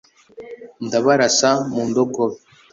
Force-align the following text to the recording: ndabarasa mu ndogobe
ndabarasa 0.85 1.49
mu 1.71 1.81
ndogobe 1.89 2.37